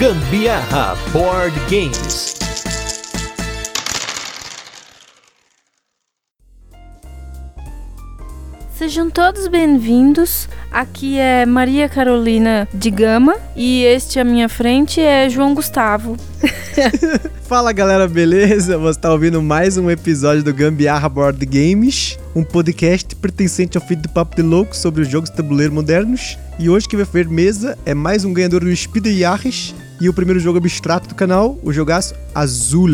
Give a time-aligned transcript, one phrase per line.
[0.00, 2.34] Gambiarra Board Games.
[8.72, 10.48] Sejam todos bem-vindos.
[10.70, 16.16] Aqui é Maria Carolina de Gama e este à minha frente é João Gustavo.
[17.44, 18.78] Fala galera, beleza?
[18.78, 24.00] Você está ouvindo mais um episódio do Gambiarra Board Games, um podcast pertencente ao feed
[24.00, 26.38] do Papo de Louco sobre os jogos de tabuleiro modernos.
[26.58, 30.14] E hoje que vai ver mesa é mais um ganhador do Speed Yarris e o
[30.14, 32.88] primeiro jogo abstrato do canal, o jogaço Azul.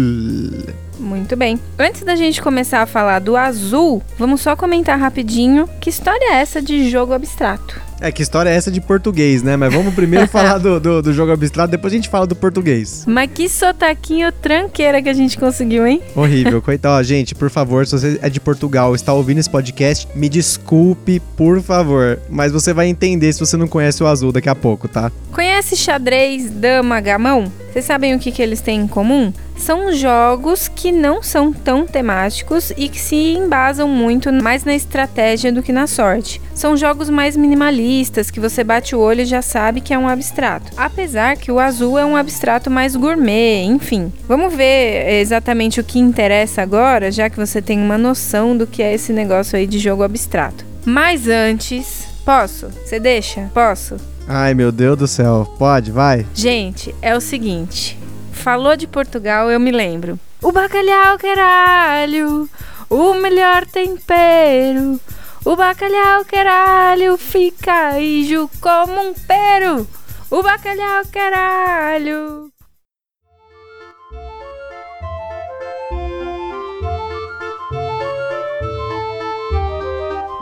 [0.99, 1.59] Muito bem.
[1.79, 6.37] Antes da gente começar a falar do azul, vamos só comentar rapidinho que história é
[6.37, 7.87] essa de jogo abstrato.
[8.01, 9.57] É, que história é essa de português, né?
[9.57, 13.05] Mas vamos primeiro falar do, do, do, jogo abstrato, depois a gente fala do português.
[13.07, 16.03] Mas que sotaquinho tranqueira que a gente conseguiu, hein?
[16.15, 16.61] Horrível.
[16.63, 21.21] Coitado, gente, por favor, se você é de Portugal está ouvindo esse podcast, me desculpe,
[21.37, 22.19] por favor.
[22.29, 25.11] Mas você vai entender se você não conhece o azul daqui a pouco, tá?
[25.33, 27.51] Conhece xadrez, dama, gamão?
[27.73, 29.33] Vocês sabem o que, que eles têm em comum?
[29.57, 35.53] São jogos que não são tão temáticos e que se embasam muito mais na estratégia
[35.53, 36.41] do que na sorte.
[36.55, 40.09] São jogos mais minimalistas que você bate o olho e já sabe que é um
[40.09, 40.73] abstrato.
[40.77, 44.13] Apesar que o azul é um abstrato mais gourmet, enfim.
[44.29, 48.83] Vamos ver exatamente o que interessa agora, já que você tem uma noção do que
[48.83, 50.65] é esse negócio aí de jogo abstrato.
[50.85, 52.69] Mas antes, posso?
[52.85, 53.51] Você deixa?
[53.53, 53.97] Posso?
[54.29, 55.53] Ai, meu Deus do céu.
[55.59, 56.27] Pode, vai.
[56.35, 57.99] Gente, é o seguinte.
[58.37, 60.21] Falou de Portugal, eu me lembro.
[60.41, 62.49] O bacalhau, caralho,
[62.89, 65.01] o melhor tempero.
[65.45, 69.87] O bacalhau, caralho, fica ijo como um pero.
[70.31, 72.49] O bacalhau, caralho.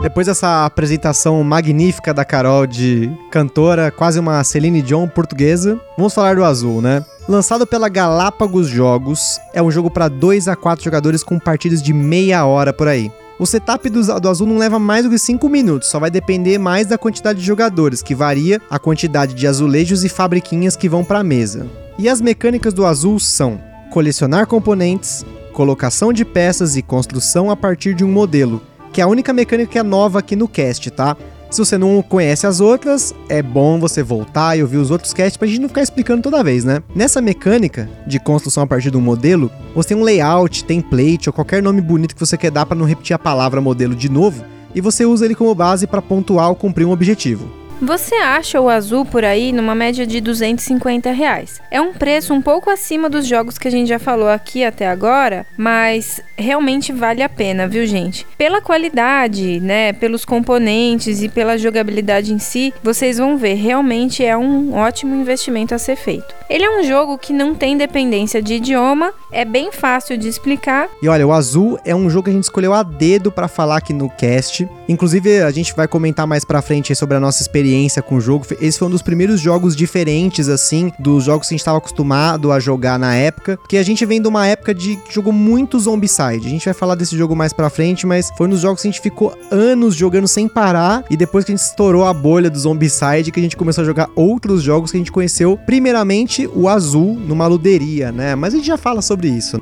[0.01, 6.35] Depois dessa apresentação magnífica da Carol de cantora, quase uma Celine Dion portuguesa, vamos falar
[6.35, 7.03] do Azul, né?
[7.27, 11.91] Lançado pela Galápagos Jogos, é um jogo para 2 a 4 jogadores com partidas de
[11.91, 13.11] meia hora por aí.
[13.39, 16.59] O setup do, do, azul não leva mais do que 5 minutos, só vai depender
[16.59, 21.03] mais da quantidade de jogadores, que varia a quantidade de azulejos e fabriquinhas que vão
[21.03, 21.65] para a mesa.
[21.97, 23.59] E as mecânicas do azul são
[23.91, 28.61] colecionar componentes, colocação de peças e construção a partir de um modelo,
[28.93, 31.17] que é a única mecânica que é nova aqui no cast, tá?
[31.55, 35.37] Se você não conhece as outras, é bom você voltar e ouvir os outros casts
[35.37, 36.83] pra gente não ficar explicando toda vez, né?
[36.93, 41.33] Nessa mecânica de construção a partir de um modelo, você tem um layout, template ou
[41.33, 44.43] qualquer nome bonito que você quer dar para não repetir a palavra modelo de novo,
[44.75, 47.47] e você usa ele como base para pontuar ou cumprir um objetivo.
[47.81, 51.61] Você acha o azul por aí numa média de 250 reais.
[51.69, 54.87] É um preço um pouco acima dos jogos que a gente já falou aqui até
[54.87, 58.25] agora, mas realmente vale a pena, viu, gente?
[58.37, 64.37] Pela qualidade, né, pelos componentes e pela jogabilidade em si, vocês vão ver, realmente é
[64.37, 66.33] um ótimo investimento a ser feito.
[66.49, 70.87] Ele é um jogo que não tem dependência de idioma, é bem fácil de explicar.
[71.01, 73.77] E olha, o azul é um jogo que a gente escolheu a dedo para falar
[73.77, 74.67] aqui no cast.
[74.87, 78.45] Inclusive, a gente vai comentar mais para frente sobre a nossa experiência com o jogo.
[78.61, 82.51] Esse foi um dos primeiros jogos diferentes, assim, dos jogos que a gente estava acostumado
[82.51, 83.57] a jogar na época.
[83.57, 86.45] Porque a gente vem de uma época de que jogou muito Zombicide.
[86.45, 88.87] A gente vai falar desse jogo mais pra frente, mas foi um dos jogos que
[88.87, 91.03] a gente ficou anos jogando sem parar.
[91.09, 93.85] E depois que a gente estourou a bolha do Zombicide, que a gente começou a
[93.85, 95.57] jogar outros jogos que a gente conheceu.
[95.65, 98.35] Primeiramente, o Azul, numa luderia, né?
[98.35, 99.59] Mas a gente já fala sobre isso.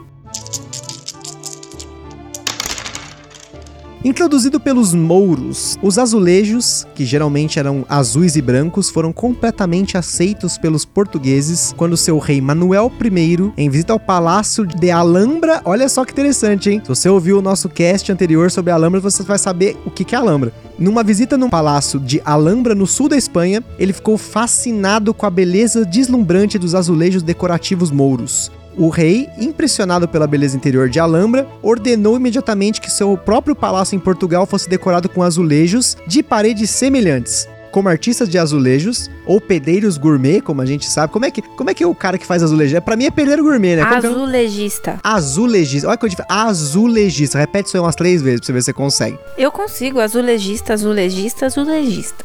[4.04, 10.84] Introduzido pelos mouros, os azulejos, que geralmente eram azuis e brancos, foram completamente aceitos pelos
[10.84, 16.12] portugueses quando seu rei Manuel I, em visita ao palácio de Alhambra, olha só que
[16.12, 16.82] interessante, hein?
[16.84, 20.18] Se você ouviu o nosso cast anterior sobre Alhambra, você vai saber o que é
[20.18, 20.52] Alhambra.
[20.78, 25.30] Numa visita no palácio de Alhambra, no sul da Espanha, ele ficou fascinado com a
[25.30, 28.52] beleza deslumbrante dos azulejos decorativos mouros.
[28.76, 34.00] O rei, impressionado pela beleza interior de Alhambra, ordenou imediatamente que seu próprio palácio em
[34.00, 37.48] Portugal fosse decorado com azulejos de paredes semelhantes.
[37.72, 41.12] Como artistas de azulejos, ou pedreiros gourmet, como a gente sabe.
[41.12, 42.78] Como é que, como é, que é o cara que faz azulejo?
[42.78, 43.84] É, pra mim é pedreiro gourmet, né?
[43.84, 44.92] Como Azulejista.
[44.92, 45.00] É?
[45.04, 45.88] Azulejista.
[45.88, 46.10] Olha que eu.
[46.30, 47.40] Azulejista.
[47.40, 49.18] Repete isso aí umas três vezes pra você ver se você consegue.
[49.38, 50.00] Eu consigo.
[50.00, 52.24] Azulejista, azulejista, azulejista.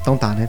[0.00, 0.48] Então tá, né?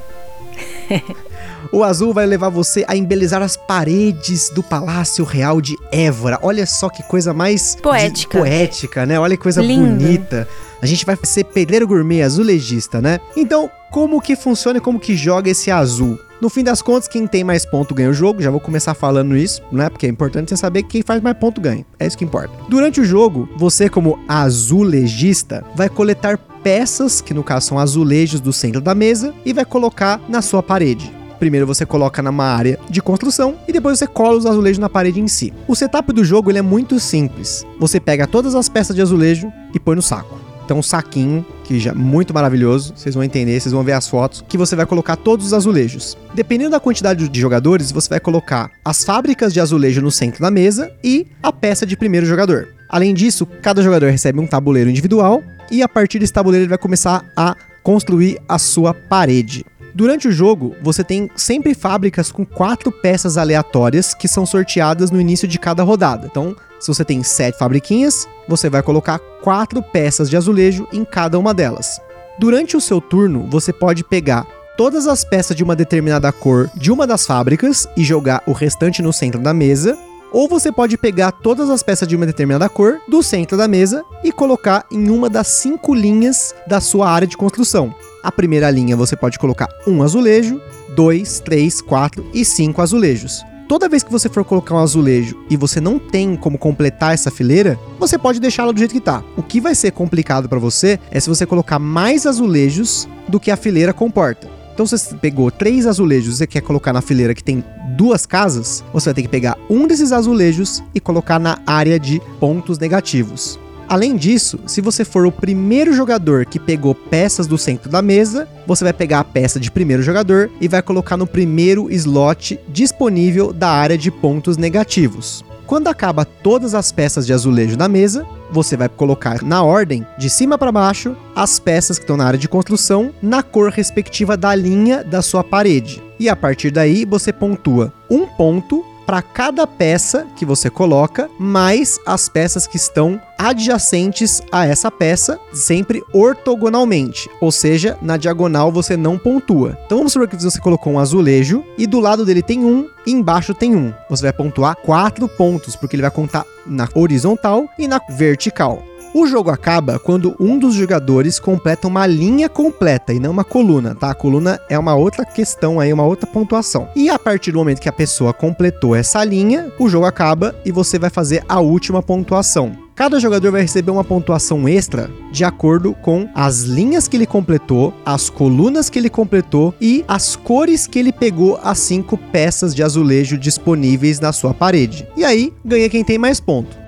[1.71, 6.39] O azul vai levar você a embelezar as paredes do Palácio Real de Évora.
[6.41, 9.19] Olha só que coisa mais poética, poética né?
[9.19, 9.85] Olha que coisa Lindo.
[9.85, 10.47] bonita.
[10.81, 13.19] A gente vai ser pedreiro gourmet, azulejista, né?
[13.35, 16.19] Então, como que funciona e como que joga esse azul?
[16.39, 18.41] No fim das contas, quem tem mais ponto ganha o jogo.
[18.41, 19.89] Já vou começar falando isso, né?
[19.89, 21.83] Porque é importante você saber que quem faz mais ponto ganha.
[21.99, 22.53] É isso que importa.
[22.69, 28.53] Durante o jogo, você, como azulejista, vai coletar peças, que no caso são azulejos do
[28.53, 31.16] centro da mesa, e vai colocar na sua parede.
[31.39, 35.19] Primeiro você coloca numa área de construção e depois você cola os azulejos na parede
[35.19, 35.53] em si.
[35.67, 37.65] O setup do jogo ele é muito simples.
[37.79, 40.47] Você pega todas as peças de azulejo e põe no saco.
[40.67, 44.05] Então, um saquinho, que já é muito maravilhoso, vocês vão entender, vocês vão ver as
[44.05, 46.17] fotos, que você vai colocar todos os azulejos.
[46.33, 50.51] Dependendo da quantidade de jogadores, você vai colocar as fábricas de azulejo no centro da
[50.51, 52.67] mesa e a peça de primeiro jogador.
[52.89, 55.41] Além disso, cada jogador recebe um tabuleiro individual
[55.71, 59.65] e a partir desse tabuleiro ele vai começar a construir a sua parede.
[59.97, 65.19] Durante o jogo, você tem sempre fábricas com quatro peças aleatórias que são sorteadas no
[65.19, 66.27] início de cada rodada.
[66.29, 71.39] Então, se você tem sete fabriquinhas, você vai colocar quatro peças de azulejo em cada
[71.39, 71.99] uma delas.
[72.37, 74.45] Durante o seu turno, você pode pegar
[74.77, 79.01] todas as peças de uma determinada cor de uma das fábricas e jogar o restante
[79.01, 79.97] no centro da mesa.
[80.31, 84.03] Ou você pode pegar todas as peças de uma determinada cor do centro da mesa
[84.23, 87.93] e colocar em uma das cinco linhas da sua área de construção.
[88.23, 90.61] A primeira linha você pode colocar um azulejo,
[90.95, 93.41] dois, três, quatro e cinco azulejos.
[93.69, 97.29] Toda vez que você for colocar um azulejo e você não tem como completar essa
[97.29, 99.23] fileira, você pode deixá-la do jeito que tá.
[99.35, 103.51] O que vai ser complicado para você é se você colocar mais azulejos do que
[103.51, 104.56] a fileira comporta.
[104.77, 107.63] Então, você pegou três azulejos e quer colocar na fileira que tem
[107.95, 112.21] duas casas, você vai ter que pegar um desses azulejos e colocar na área de
[112.39, 113.59] pontos negativos.
[113.89, 118.47] Além disso, se você for o primeiro jogador que pegou peças do centro da mesa,
[118.67, 123.51] você vai pegar a peça de primeiro jogador e vai colocar no primeiro slot disponível
[123.51, 125.43] da área de pontos negativos.
[125.67, 130.29] Quando acaba todas as peças de azulejo na mesa, você vai colocar na ordem, de
[130.29, 134.55] cima para baixo, as peças que estão na área de construção na cor respectiva da
[134.55, 136.01] linha da sua parede.
[136.17, 141.97] E a partir daí você pontua um ponto para cada peça que você coloca, mais
[142.05, 148.97] as peças que estão adjacentes a essa peça, sempre ortogonalmente, ou seja, na diagonal você
[148.97, 149.77] não pontua.
[149.85, 153.11] Então vamos supor que você colocou um azulejo e do lado dele tem um e
[153.13, 153.93] embaixo tem um.
[154.09, 158.83] Você vai pontuar quatro pontos, porque ele vai contar na horizontal e na vertical.
[159.19, 163.95] O jogo acaba quando um dos jogadores completa uma linha completa e não uma coluna,
[163.95, 164.11] tá?
[164.11, 166.87] A coluna é uma outra questão aí, uma outra pontuação.
[166.95, 170.71] E a partir do momento que a pessoa completou essa linha, o jogo acaba e
[170.71, 172.77] você vai fazer a última pontuação.
[172.93, 177.95] Cada jogador vai receber uma pontuação extra de acordo com as linhas que ele completou,
[178.05, 182.83] as colunas que ele completou e as cores que ele pegou as cinco peças de
[182.83, 185.07] azulejo disponíveis na sua parede.
[185.17, 186.85] E aí ganha quem tem mais ponto.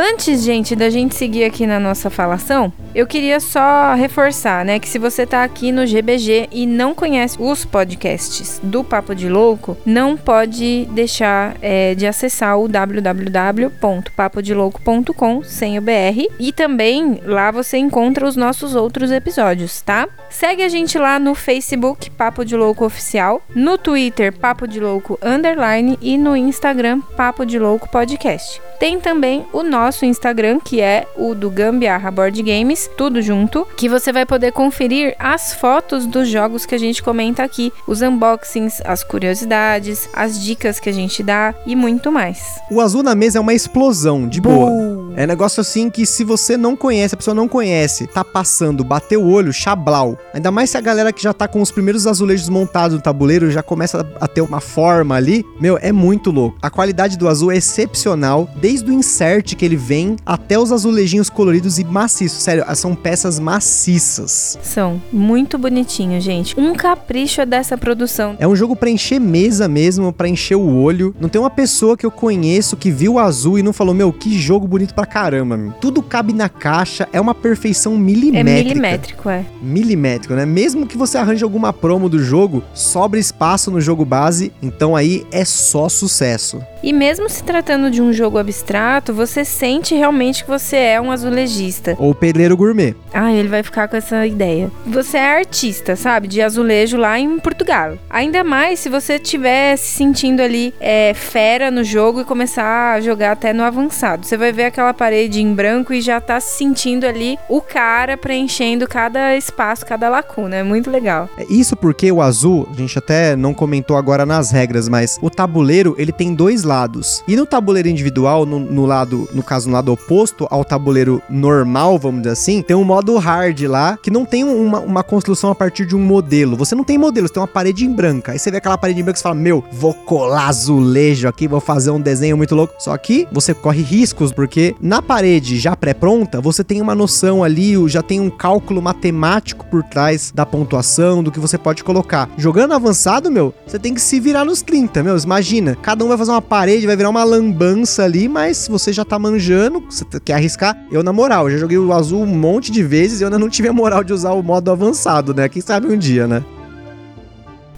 [0.00, 4.88] Antes, gente, da gente seguir aqui na nossa falação, eu queria só reforçar, né, que
[4.88, 9.76] se você tá aqui no GBG e não conhece os podcasts do Papo de Louco,
[9.84, 17.76] não pode deixar é, de acessar o www.papodelouco.com sem o BR e também lá você
[17.76, 20.08] encontra os nossos outros episódios, tá?
[20.30, 25.18] Segue a gente lá no Facebook Papo de Louco Oficial, no Twitter Papo de Louco
[25.20, 28.67] Underline e no Instagram Papo de Louco Podcast.
[28.78, 33.88] Tem também o nosso Instagram, que é o do Gambiarra Board Games, tudo junto, que
[33.88, 38.80] você vai poder conferir as fotos dos jogos que a gente comenta aqui, os unboxings,
[38.84, 42.60] as curiosidades, as dicas que a gente dá e muito mais.
[42.70, 44.70] O azul na mesa é uma explosão, de boa.
[45.18, 49.20] É negócio assim que se você não conhece, a pessoa não conhece, tá passando, bateu
[49.20, 50.16] o olho, chablau.
[50.32, 53.50] Ainda mais se a galera que já tá com os primeiros azulejos montados no tabuleiro
[53.50, 55.44] já começa a ter uma forma ali.
[55.60, 56.56] Meu, é muito louco.
[56.62, 61.28] A qualidade do azul é excepcional, desde o insert que ele vem até os azulejinhos
[61.28, 62.40] coloridos e maciços.
[62.40, 64.56] Sério, são peças maciças.
[64.62, 66.54] São muito bonitinhos, gente.
[66.56, 68.36] Um capricho é dessa produção.
[68.38, 71.12] É um jogo pra encher mesa mesmo, pra encher o olho.
[71.18, 74.12] Não tem uma pessoa que eu conheço que viu o azul e não falou, meu,
[74.12, 75.72] que jogo bonito pra caramba, meu.
[75.72, 78.68] Tudo cabe na caixa, é uma perfeição É milimétrica.
[78.68, 79.44] milimétrico, é.
[79.62, 80.46] Milimétrico, né?
[80.46, 85.26] Mesmo que você arranje alguma promo do jogo, sobra espaço no jogo base, então aí
[85.32, 86.60] é só sucesso.
[86.82, 91.10] E mesmo se tratando de um jogo abstrato, você sente realmente que você é um
[91.10, 91.96] azulejista.
[91.98, 92.94] Ou pedreiro gourmet.
[93.12, 94.70] Ah, ele vai ficar com essa ideia.
[94.86, 96.28] Você é artista, sabe?
[96.28, 97.98] De azulejo lá em Portugal.
[98.08, 103.00] Ainda mais se você estiver se sentindo ali é, fera no jogo e começar a
[103.00, 104.24] jogar até no avançado.
[104.24, 108.16] Você vai ver aquela parede em branco e já tá se sentindo ali o cara
[108.16, 110.56] preenchendo cada espaço, cada lacuna.
[110.56, 111.30] É muito legal.
[111.38, 115.30] É Isso porque o azul, a gente até não comentou agora nas regras, mas o
[115.30, 117.22] tabuleiro ele tem dois lados.
[117.28, 121.96] E no tabuleiro individual, no, no lado, no caso, no lado oposto ao tabuleiro normal,
[121.98, 125.54] vamos dizer assim, tem um modo hard lá que não tem uma, uma construção a
[125.54, 126.56] partir de um modelo.
[126.56, 128.32] Você não tem modelo, você tem uma parede em branca.
[128.32, 131.60] Aí você vê aquela parede em branca e fala: Meu, vou colar azulejo aqui, vou
[131.60, 132.74] fazer um desenho muito louco.
[132.78, 137.76] Só que você corre riscos, porque na parede já pré-pronta, você tem uma noção ali,
[137.88, 142.30] já tem um cálculo matemático por trás da pontuação, do que você pode colocar.
[142.36, 145.18] Jogando avançado, meu, você tem que se virar nos 30, meu.
[145.18, 149.04] Imagina, cada um vai fazer uma parede, vai virar uma lambança ali, mas você já
[149.04, 150.76] tá manjando, você quer arriscar.
[150.90, 153.48] Eu, na moral, já joguei o azul um monte de vezes e eu ainda não
[153.48, 155.48] tive a moral de usar o modo avançado, né?
[155.48, 156.44] Quem sabe um dia, né?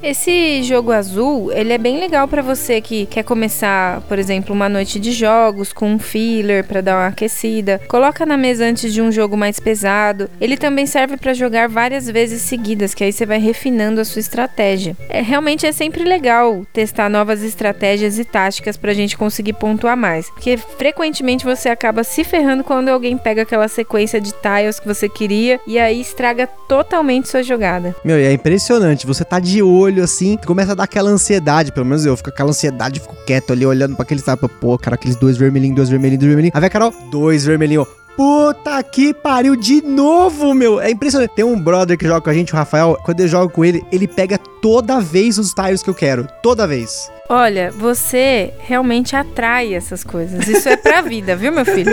[0.03, 4.67] Esse jogo azul, ele é bem legal para você que quer começar, por exemplo, uma
[4.67, 7.79] noite de jogos com um filler para dar uma aquecida.
[7.87, 10.31] Coloca na mesa antes de um jogo mais pesado.
[10.41, 14.21] Ele também serve para jogar várias vezes seguidas, que aí você vai refinando a sua
[14.21, 14.97] estratégia.
[15.07, 20.31] É realmente é sempre legal testar novas estratégias e táticas pra gente conseguir pontuar mais,
[20.31, 25.11] porque frequentemente você acaba se ferrando quando alguém pega aquela sequência de tiles que você
[25.11, 27.95] queria e aí estraga totalmente sua jogada.
[28.03, 31.73] Meu, e é impressionante, você tá de olho olho assim, começa a dar aquela ansiedade,
[31.73, 34.79] pelo menos eu fico com aquela ansiedade, fico quieto ali olhando pra aqueles, sabe, pô,
[34.79, 36.55] cara, aqueles dois vermelhinhos, dois vermelhinhos, dois vermelhinhos.
[36.55, 37.87] Aí vai, Carol, dois vermelhinhos,
[38.17, 40.81] Puta que pariu de novo, meu.
[40.81, 41.33] É impressionante.
[41.35, 42.99] Tem um brother que joga com a gente, o Rafael.
[43.05, 46.29] Quando eu jogo com ele, ele pega toda vez os tiles que eu quero.
[46.43, 47.11] Toda vez.
[47.29, 50.47] Olha, você realmente atrai essas coisas.
[50.49, 51.93] Isso é pra vida, viu, meu filho?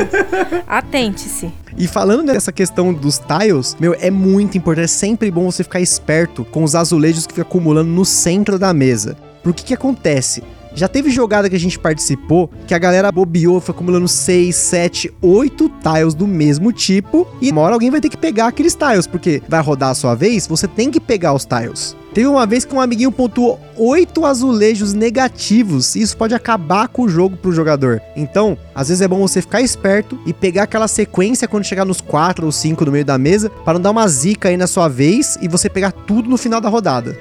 [0.68, 1.52] Atente-se.
[1.78, 4.86] E falando dessa questão dos tiles, meu, é muito importante.
[4.86, 8.74] É sempre bom você ficar esperto com os azulejos que fica acumulando no centro da
[8.74, 9.16] mesa.
[9.44, 10.44] Porque que acontece?
[10.78, 15.12] Já teve jogada que a gente participou que a galera bobeou, foi acumulando 6, 7,
[15.24, 19.08] 8 tiles do mesmo tipo e uma hora alguém vai ter que pegar aqueles tiles,
[19.08, 21.96] porque vai rodar a sua vez, você tem que pegar os tiles.
[22.14, 27.04] Teve uma vez que um amiguinho pontuou 8 azulejos negativos e isso pode acabar com
[27.04, 28.00] o jogo pro jogador.
[28.16, 32.02] Então, às vezes é bom você ficar esperto e pegar aquela sequência quando chegar nos
[32.02, 34.88] 4 ou 5 no meio da mesa para não dar uma zica aí na sua
[34.88, 37.18] vez e você pegar tudo no final da rodada.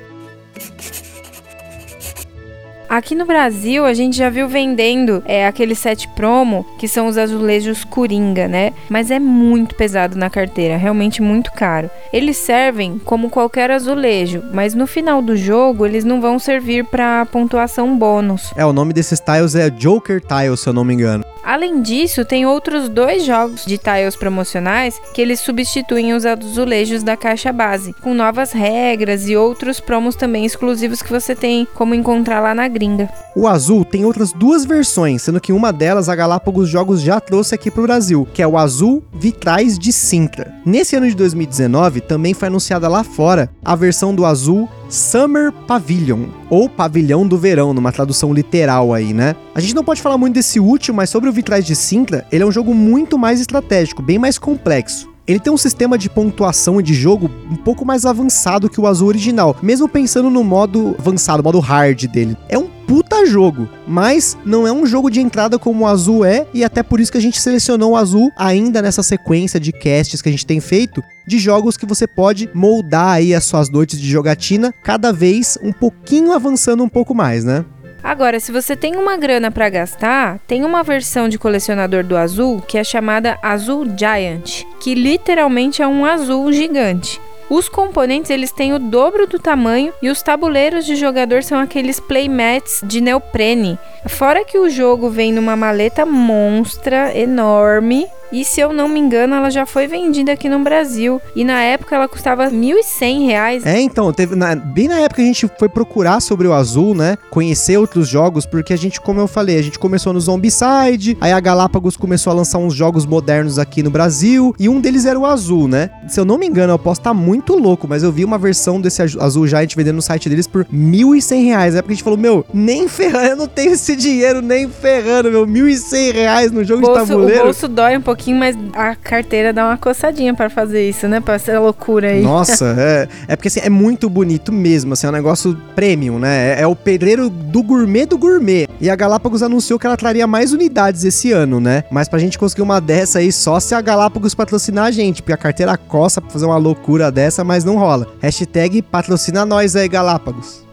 [2.88, 7.18] Aqui no Brasil, a gente já viu vendendo é, aquele set promo, que são os
[7.18, 8.72] azulejos Coringa, né?
[8.88, 11.90] Mas é muito pesado na carteira, realmente muito caro.
[12.12, 17.26] Eles servem como qualquer azulejo, mas no final do jogo eles não vão servir para
[17.26, 18.52] pontuação bônus.
[18.56, 21.24] É, o nome desses tiles é Joker Tiles, se eu não me engano.
[21.42, 27.16] Além disso, tem outros dois jogos de tiles promocionais que eles substituem os azulejos da
[27.16, 32.40] caixa base, com novas regras e outros promos também exclusivos que você tem como encontrar
[32.40, 33.08] lá na gringa.
[33.34, 37.54] O azul tem outras duas versões, sendo que uma delas a Galápagos Jogos já trouxe
[37.54, 40.54] aqui para o Brasil, que é o azul vitrais de Sintra.
[40.64, 46.26] Nesse ano de 2019, também foi anunciada lá fora a versão do azul Summer Pavilion,
[46.50, 49.34] ou Pavilhão do Verão, numa tradução literal aí, né?
[49.54, 52.44] A gente não pode falar muito desse último, mas sobre o Vitrais de Sintra, ele
[52.44, 55.15] é um jogo muito mais estratégico, bem mais complexo.
[55.26, 58.86] Ele tem um sistema de pontuação e de jogo um pouco mais avançado que o
[58.86, 62.36] azul original, mesmo pensando no modo avançado, modo hard dele.
[62.48, 66.46] É um puta jogo, mas não é um jogo de entrada como o azul é,
[66.54, 70.22] e até por isso que a gente selecionou o azul ainda nessa sequência de casts
[70.22, 74.00] que a gente tem feito, de jogos que você pode moldar aí as suas noites
[74.00, 77.64] de jogatina, cada vez um pouquinho avançando um pouco mais, né?
[78.06, 82.62] Agora, se você tem uma grana para gastar, tem uma versão de colecionador do azul
[82.62, 87.20] que é chamada Azul Giant, que literalmente é um azul gigante.
[87.50, 91.98] Os componentes eles têm o dobro do tamanho e os tabuleiros de jogador são aqueles
[91.98, 93.76] playmats de neoprene.
[94.06, 99.34] Fora que o jogo vem numa maleta monstra, enorme, e se eu não me engano,
[99.34, 101.20] ela já foi vendida aqui no Brasil.
[101.34, 103.64] E na época ela custava R$ 1.100.
[103.64, 107.16] É, então, teve na, bem na época a gente foi procurar sobre o azul, né?
[107.30, 111.32] Conhecer outros jogos, porque a gente, como eu falei, a gente começou no Zombicide, aí
[111.32, 115.18] a Galápagos começou a lançar uns jogos modernos aqui no Brasil, e um deles era
[115.18, 115.90] o azul, né?
[116.08, 118.80] Se eu não me engano, eu posso estar muito louco, mas eu vi uma versão
[118.80, 121.70] desse azul Giant vendendo no site deles por R$ 1.100.
[121.70, 125.30] Na época a gente falou, meu, nem ferrando, eu não tenho esse dinheiro, nem ferrando,
[125.30, 127.40] meu, R$ 1.100 no jogo bolso, de tabuleiro.
[127.40, 131.06] O bolso dói um pouquinho pouquinho, mas a carteira dá uma coçadinha para fazer isso,
[131.06, 131.20] né?
[131.20, 132.22] Pra ser loucura aí.
[132.22, 136.54] Nossa, é, é porque assim, é muito bonito mesmo, assim, é um negócio premium, né?
[136.54, 138.66] É, é, o pedreiro do gourmet do gourmet.
[138.80, 141.84] E a Galápagos anunciou que ela traria mais unidades esse ano, né?
[141.90, 145.32] Mas pra gente conseguir uma dessa aí, só se a Galápagos patrocinar a gente, porque
[145.32, 148.06] a carteira coça pra fazer uma loucura dessa, mas não rola.
[148.20, 150.65] Hashtag patrocina nós aí, Galápagos.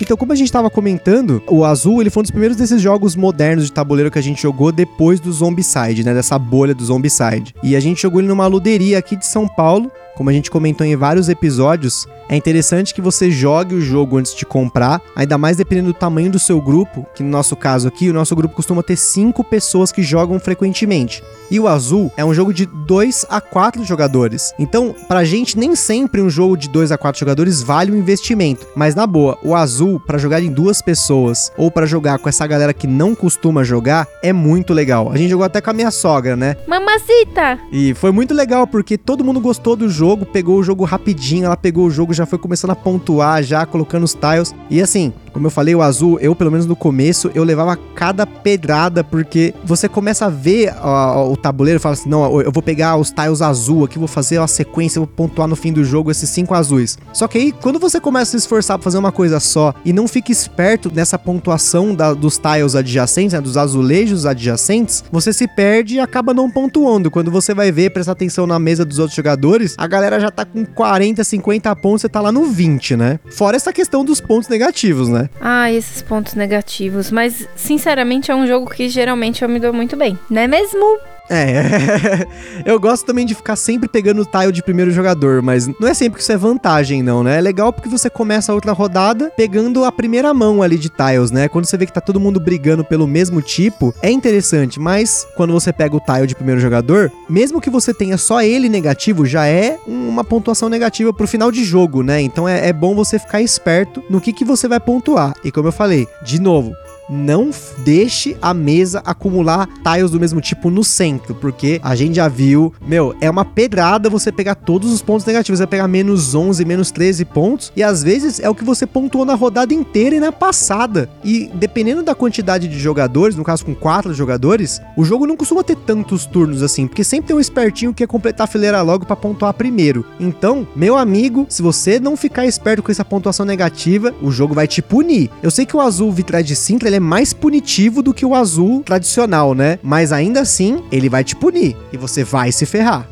[0.00, 3.14] Então, como a gente estava comentando, o Azul ele foi um dos primeiros desses jogos
[3.14, 6.14] modernos de tabuleiro que a gente jogou depois do Zombicide, né?
[6.14, 7.54] Dessa bolha do Zombicide.
[7.62, 9.90] E a gente jogou ele numa luderia aqui de São Paulo,
[10.20, 14.36] como a gente comentou em vários episódios, é interessante que você jogue o jogo antes
[14.36, 18.10] de comprar, ainda mais dependendo do tamanho do seu grupo, que no nosso caso aqui,
[18.10, 21.24] o nosso grupo costuma ter 5 pessoas que jogam frequentemente.
[21.50, 24.54] E o Azul é um jogo de 2 a 4 jogadores.
[24.58, 28.66] Então, pra gente, nem sempre um jogo de 2 a 4 jogadores vale o investimento.
[28.76, 32.46] Mas na boa, o Azul, para jogar em duas pessoas ou para jogar com essa
[32.46, 35.10] galera que não costuma jogar, é muito legal.
[35.10, 36.56] A gente jogou até com a minha sogra, né?
[36.68, 37.58] Mamacita!
[37.72, 41.56] E foi muito legal porque todo mundo gostou do jogo, pegou o jogo rapidinho, ela
[41.56, 44.54] pegou o jogo, já foi começando a pontuar, já colocando os tiles.
[44.68, 48.26] E assim, como eu falei, o azul, eu pelo menos no começo, eu levava cada
[48.26, 52.62] pedrada, porque você começa a ver ó, o tabuleiro e fala assim: não, eu vou
[52.62, 56.10] pegar os tiles azul aqui, vou fazer uma sequência, vou pontuar no fim do jogo
[56.10, 56.98] esses cinco azuis.
[57.12, 59.92] Só que aí, quando você começa a se esforçar pra fazer uma coisa só e
[59.92, 65.46] não fica esperto nessa pontuação da, dos tiles adjacentes, né, dos azulejos adjacentes, você se
[65.46, 67.10] perde e acaba não pontuando.
[67.10, 70.44] Quando você vai ver, prestar atenção na mesa dos outros jogadores, a galera já tá
[70.44, 73.20] com 40, 50 pontos, você tá lá no 20, né?
[73.30, 75.19] Fora essa questão dos pontos negativos, né?
[75.40, 77.10] Ah, esses pontos negativos.
[77.10, 80.18] Mas, sinceramente, é um jogo que geralmente eu me dou muito bem.
[80.30, 80.98] Não é mesmo?
[81.30, 82.26] É,
[82.66, 85.94] eu gosto também de ficar sempre pegando o tile de primeiro jogador, mas não é
[85.94, 87.38] sempre que isso é vantagem, não, né?
[87.38, 91.30] É legal porque você começa a outra rodada pegando a primeira mão ali de tiles,
[91.30, 91.48] né?
[91.48, 95.52] Quando você vê que tá todo mundo brigando pelo mesmo tipo, é interessante, mas quando
[95.52, 99.46] você pega o tile de primeiro jogador, mesmo que você tenha só ele negativo, já
[99.46, 102.20] é uma pontuação negativa pro final de jogo, né?
[102.20, 105.34] Então é, é bom você ficar esperto no que, que você vai pontuar.
[105.44, 106.74] E como eu falei, de novo,
[107.10, 112.28] não deixe a mesa acumular tiles do mesmo tipo no centro, porque a gente já
[112.28, 116.34] viu, meu, é uma pedrada você pegar todos os pontos negativos, você vai pegar menos
[116.34, 120.14] 11, menos 13 pontos, e às vezes é o que você pontuou na rodada inteira
[120.14, 121.10] e na passada.
[121.24, 125.64] E dependendo da quantidade de jogadores, no caso com quatro jogadores, o jogo não costuma
[125.64, 129.04] ter tantos turnos assim, porque sempre tem um espertinho que quer completar a fileira logo
[129.04, 130.04] para pontuar primeiro.
[130.18, 134.66] Então, meu amigo, se você não ficar esperto com essa pontuação negativa, o jogo vai
[134.66, 135.30] te punir.
[135.42, 138.82] Eu sei que o azul Vitrade Sintra ele é mais punitivo do que o azul
[138.84, 139.78] tradicional, né?
[139.82, 143.08] Mas ainda assim, ele vai te punir e você vai se ferrar.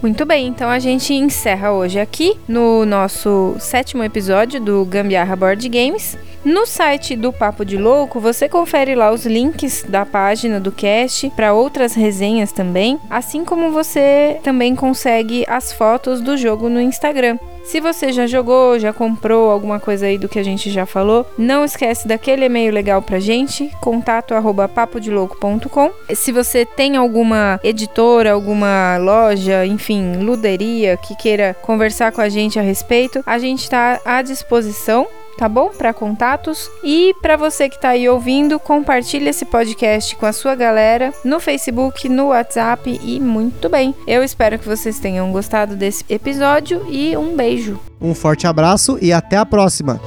[0.00, 5.68] Muito bem, então a gente encerra hoje aqui no nosso sétimo episódio do Gambiarra Board
[5.68, 6.16] Games.
[6.44, 11.28] No site do Papo de Louco, você confere lá os links da página do cast
[11.30, 17.36] para outras resenhas também, assim como você também consegue as fotos do jogo no Instagram.
[17.68, 21.26] Se você já jogou, já comprou alguma coisa aí do que a gente já falou,
[21.36, 25.90] não esquece daquele e-mail legal pra gente, contato arroba papodelouco.com.
[26.14, 32.58] Se você tem alguma editora, alguma loja, enfim, luderia que queira conversar com a gente
[32.58, 35.06] a respeito, a gente está à disposição
[35.38, 35.70] tá bom?
[35.70, 36.68] Para contatos.
[36.82, 41.38] E para você que está aí ouvindo, compartilhe esse podcast com a sua galera no
[41.38, 43.94] Facebook, no WhatsApp e muito bem.
[44.06, 47.78] Eu espero que vocês tenham gostado desse episódio e um beijo.
[48.00, 50.00] Um forte abraço e até a próxima.